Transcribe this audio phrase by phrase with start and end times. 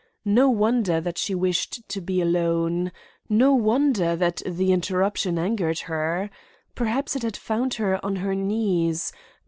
[0.25, 2.91] No wonder that she wished to be alone.
[3.29, 6.31] No wonder that interruption angered her.
[6.73, 9.13] Perhaps it had found her on her knees.